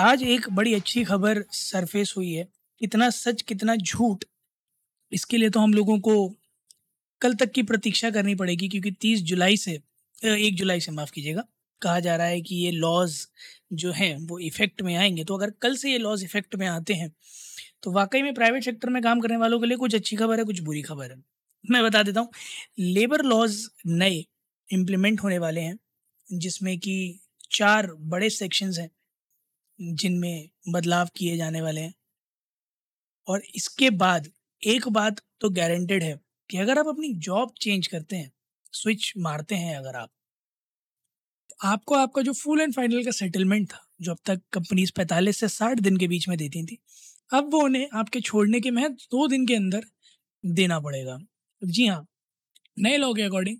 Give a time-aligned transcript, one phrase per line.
[0.00, 2.46] आज एक बड़ी अच्छी खबर सरफेस हुई है।
[2.80, 4.24] कितना सच, कितना झूठ,
[5.12, 6.14] इसके लिए तो हम लोगों को
[7.22, 9.72] कल तक की प्रतीक्षा करनी पड़ेगी, क्योंकि तीस जुलाई से
[10.16, 11.44] एक जुलाई से माफ़ कीजिएगा,
[11.82, 13.16] कहा जा रहा है कि ये लॉज
[13.74, 16.94] जो हैं, वो इफ़ेक्ट में आएँगे। तो अगर कल से ये लॉज इफ़ेक्ट में आते
[16.94, 17.10] हैं
[17.82, 20.44] तो वाकई में प्राइवेट सेक्टर में काम करने वालों के लिए कुछ अच्छी खबर है,
[20.44, 21.22] कुछ बुरी खबर है।
[21.64, 22.30] मैं बता देता हूँ
[22.78, 24.24] लेबर लॉज नए
[24.68, 25.78] इम्प्लीमेंट होने वाले हैं,
[26.28, 27.20] जिसमें कि
[27.50, 28.90] चार बड़े सेक्शंस हैं।
[29.80, 31.94] जिनमें बदलाव किए जाने वाले हैं।
[33.28, 34.28] और इसके बाद
[34.62, 36.18] एक बात तो गारंटेड है
[36.50, 38.30] कि अगर आप अपनी जॉब चेंज करते हैं
[38.74, 40.10] स्विच मारते हैं अगर आप
[41.50, 45.36] तो आपको आपका जो फुल एंड फाइनल का सेटलमेंट था, जो अब तक कंपनीज़ पैंतालीस
[45.40, 46.78] से साठ दिन के बीच में देती थी,
[47.30, 49.84] अब वो उन्हें आपके छोड़ने के महज दो दिन के अंदर
[50.44, 51.18] देना पड़ेगा।
[51.62, 52.06] जी हाँ
[52.76, 53.56] नए लॉ के अकॉर्डिंग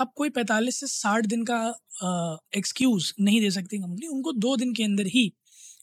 [0.00, 1.58] आप कोई पैंतालीस से साठ दिन का
[2.56, 5.32] एक्सक्यूज़ नहीं दे सकती कंपनी उनको दो दिन के अंदर ही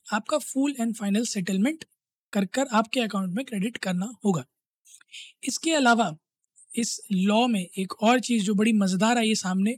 [0.08, 1.84] आपका फुल एंड फाइनल सेटलमेंट
[2.34, 4.44] कर कर आपके अकाउंट में क्रेडिट करना होगा।
[5.44, 6.16] इसके अलावा
[6.74, 9.78] इस लॉ में एक और चीज़ जो बड़ी मज़ेदार आई है सामने,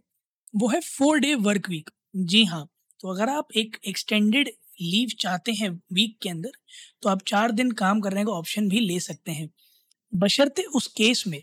[0.54, 2.68] वो है फोर डे वर्क वीक जी हाँ
[3.00, 4.50] तो अगर आप एक एक्सटेंडेड
[4.82, 6.52] लीव चाहते हैं वीक के अंदर
[7.04, 9.50] तो आप चार दिन काम करने का ऑप्शन भी ले सकते हैं।
[10.14, 11.42] बशर्ते उस केस में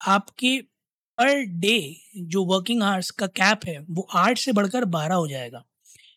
[0.00, 0.58] आपके
[1.18, 1.78] पर डे
[2.16, 5.58] जो वर्किंग आवर्स का कैप है, वो आठ से बढ़कर बारह हो जाएगा।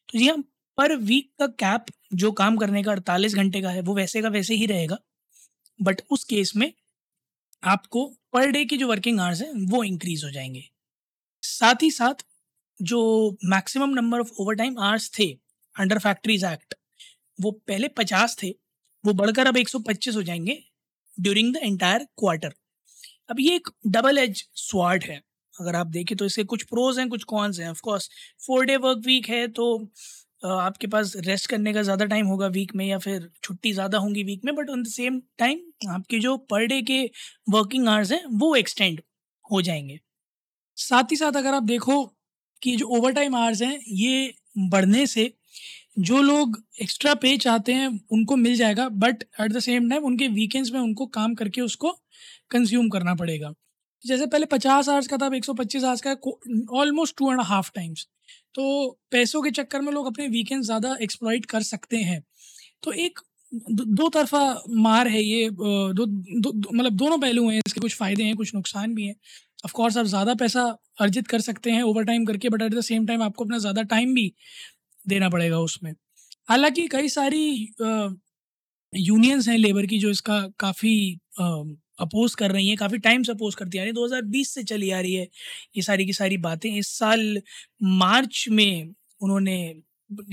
[0.09, 0.44] तो जी हाँ
[0.80, 4.30] पर वीक का कैप जो काम करने का अड़तालीस घंटे का है, वो वैसे का
[4.30, 4.97] वैसे ही रहेगा।
[5.80, 6.72] बट उस केस में
[7.63, 10.63] आपको पर डे की जो वर्किंग आवर्स हैं, वो इंक्रीज हो जाएँगे।
[11.44, 12.25] साथ ही साथ
[12.79, 15.28] जो maximum number of overtime hours थे
[15.75, 16.75] अंडर फैक्ट्रीज एक्ट
[17.40, 18.50] वो पहले पचास थे,
[19.03, 20.63] वो बढ़कर अब एक सौ पच्चीस हो जाएँगे
[21.17, 22.53] ड्यूरिंग द एंटायर क्वार्टर
[23.29, 25.22] अब ये एक डबल एज स्वाड है।
[25.53, 28.09] अगर आप देखें तो इसके कुछ प्रोज हैं, कुछ कॉन्स हैं। Of course
[28.47, 29.66] four day work week है तो
[30.44, 34.23] आपके पास रेस्ट करने का ज़्यादा टाइम होगा वीक में या फिर छुट्टी ज़्यादा होंगी
[34.23, 37.03] वीक में but on the same time आपके जो पर डे के
[37.50, 39.01] वर्किंग आवर्स हैं, वो एक्सटेंड
[39.45, 39.99] हो जाएँगे।
[40.78, 42.03] साथ ही साथ अगर आप देखो
[42.61, 44.33] कि जो ओवर टाइम आवर्स हैं, ये
[44.69, 45.31] बढ़ने से
[45.99, 50.28] जो लोग एक्स्ट्रा पे चाहते हैं, उनको मिल जाएगा but at the same time उनके
[50.29, 51.91] वीकेंड्स में उनको काम करके उसको
[52.51, 53.53] कंज्यूम करना पड़ेगा।
[54.03, 56.11] जैसे पहले पचास आवर्स का था अब एक सौ पच्चीस आवर्स का
[56.77, 58.07] almost two and half times
[58.55, 58.65] तो
[59.11, 62.23] पैसों के चक्कर में लोग अपने वीकेंड ज़्यादा एक्सप्लॉइट कर सकते हैं।
[62.83, 63.19] तो एक
[63.71, 68.23] दो तरफा मार है ये दो, दो, दो मतलब दोनों पहलू हैं इसके कुछ फ़ायदे
[68.23, 69.15] हैं कुछ नुकसान भी हैं।
[69.65, 70.63] ऑफ़ कोर्स आप ज़्यादा पैसा
[71.01, 73.81] अर्जित कर सकते हैं ओवर टाइम करके but at the same time आपको अपना ज़्यादा
[73.85, 74.31] टाइम भी
[75.05, 75.93] देना पड़ेगा उसमें।
[76.49, 77.43] हालाँकि कई सारी
[78.93, 80.95] यूनियंस हैं लेबर की जो इसका काफ़ी
[81.99, 84.89] अपोज कर रही हैं, काफ़ी टाइम से अपोज करती आ रही है 2020 से चली
[84.91, 85.27] आ रही है
[85.75, 87.41] ये सारी की सारी बातें। इस साल
[87.83, 89.57] मार्च में उन्होंने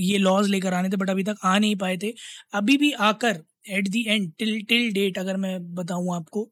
[0.00, 2.12] ये लॉज लेकर आने थे, बट अभी तक आ नहीं पाए थे।
[2.54, 6.50] अभी भी आकर at the end, till till date अगर मैं बताऊँ आपको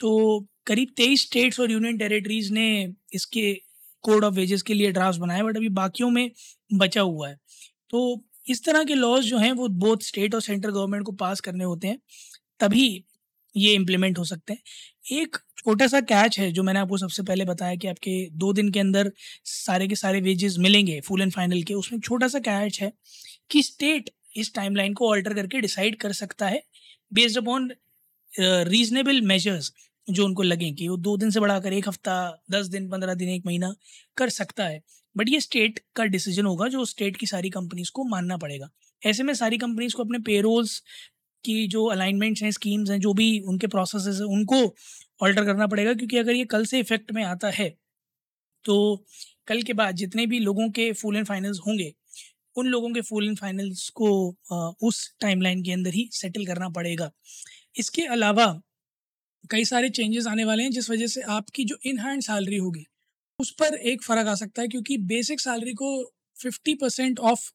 [0.00, 3.52] तो करीब तेईस स्टेट्स और यूनियन टेरिटरीज ने इसके
[4.04, 6.30] कोड ऑफ़ वेजेस के लिए ड्राफ्ट बनाए, बट अभी बाकियों में
[6.74, 7.36] बचा हुआ है।
[7.90, 11.40] तो इस तरह के लॉज जो हैं, वो बोथ स्टेट और सेंट्रल गवर्नमेंट को पास
[11.40, 11.98] करने होते हैं।
[12.60, 13.04] तभी
[13.56, 14.60] ये इम्प्लीमेंट हो सकते हैं।
[15.12, 18.70] एक छोटा सा कैच है जो मैंने आपको सबसे पहले बताया कि आपके दो दिन
[18.70, 19.10] के अंदर
[19.44, 22.92] सारे के सारे वेजेस मिलेंगे फुल एंड फाइनल के, उसमें छोटा सा कैच है
[23.50, 26.62] कि स्टेट इस टाइमलाइन को ऑल्टर करके डिसाइड कर सकता है
[27.12, 27.70] बेस्ड अपॉन
[28.32, 29.72] रीजनेबल मेजर्स
[30.08, 33.28] जो उनको लगें कि वो दो दिन से बढ़ाकर एक हफ़्ता, दस दिन, पंद्रह दिन,
[33.28, 33.74] एक महीना
[34.16, 34.82] कर सकता है।
[35.16, 38.68] बट ये स्टेट का डिसीज़न होगा जो स्टेट की सारी कंपनीज़ को मानना पड़ेगा।
[39.02, 40.82] ऐसे में सारी कंपनीज़ को अपने पेरोल्स
[41.44, 44.56] की जो अलाइनमेंट्स हैं स्कीम्स हैं, जो भी उनके प्रोसेस हैं, उनको
[45.22, 47.68] ऑल्टर करना पड़ेगा क्योंकि अगर ये कल से इफ़ेक्ट में आता है
[48.64, 49.04] तो
[49.48, 51.92] कल के बाद जितने भी लोगों के फुल एंड फाइनल्स होंगे,
[52.56, 54.08] उन लोगों के फुल एंड फाइनल्स को
[54.82, 57.10] उस टाइमलाइन के अंदर ही सेटल करना पड़ेगा।
[57.74, 58.46] इसके अलावा
[59.50, 62.84] कई सारे चेंजेस आने वाले हैं, जिस वजह से आपकी जो इन हैंड सैलरी होगी,
[63.38, 65.90] उस पर एक फ़र्क आ सकता है क्योंकि बेसिक सैलरी को
[66.36, 67.50] fifty percent of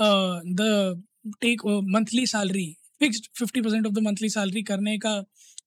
[0.00, 1.02] the
[1.40, 5.20] take monthly salary fixed fifty percent of the monthly salary करने का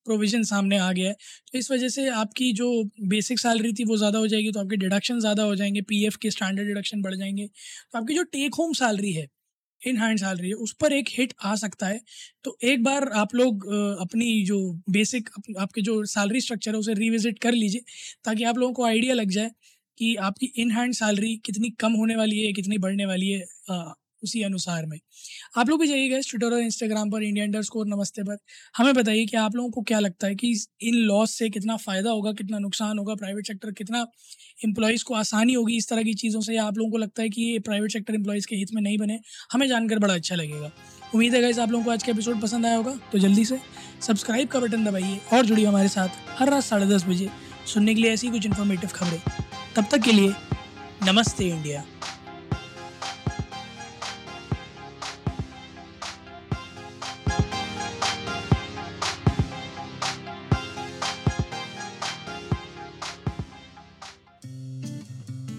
[0.05, 1.13] प्रोविज़न सामने आ गया है।
[1.51, 2.67] तो इस वजह से आपकी जो
[3.07, 6.31] बेसिक सैलरी थी वो ज़्यादा हो जाएगी तो आपके डिडक्शन ज़्यादा हो जाएँगे पीएफ के
[6.31, 9.27] स्टैंडर्ड डिडक्शन बढ़ जाएँगे। तो आपकी जो टेक होम सैलरी है
[9.81, 11.99] इन हैंड सैलरी है, उस पर एक हिट आ सकता है।
[12.45, 13.65] तो एक बार आप लोग
[14.01, 14.57] अपनी जो
[14.91, 15.29] बेसिक
[15.59, 17.81] आपके जो सैलरी स्ट्रक्चर है उसे रिविजिट कर लीजिए,
[18.25, 19.51] ताकि आप लोगों को आइडिया लग जाए
[19.97, 23.45] कि आपकी इन हैंड सैलरी कितनी कम होने वाली है, कितनी बढ़ने वाली है
[24.23, 24.97] उसी अनुसार में।
[25.57, 28.37] आप लोग भी जाइएगा ट्विटर और इंस्टाग्राम पर इंडिया अंडर स्कोर नमस्ते पर।
[28.77, 30.51] हमें बताइए कि आप लोगों को क्या लगता है कि
[30.81, 34.05] इन लॉस से कितना फ़ायदा होगा, कितना नुकसान होगा प्राइवेट सेक्टर कितना
[34.65, 36.55] एम्प्लॉयज़ को आसानी होगी इस तरह की चीज़ों से?
[36.55, 38.97] या आप लोगों को लगता है कि ये प्राइवेट सेक्टर एम्प्लॉयज़ के हित में नहीं
[38.97, 39.19] बने?
[39.51, 40.71] हमें जानकर बड़ा अच्छा लगेगा।
[41.13, 43.57] उम्मीद है गाइज़ आप लोगों को आज का एपिसोड पसंद आया होगा तो जल्दी से
[44.01, 46.09] सब्सक्राइब का बटन दबाइए और जुड़िए हमारे साथ
[46.39, 47.29] हर रात साढ़े दस बजे।
[47.73, 49.21] सुनने के लिए ऐसी कुछ इन्फॉर्मेटिव खबरें।
[49.75, 50.33] तब तक के लिए
[51.03, 51.83] नमस्ते इंडिया